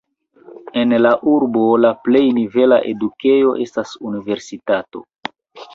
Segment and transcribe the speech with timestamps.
[0.83, 5.07] En la urbo la plej nivela edukejo estas universitato.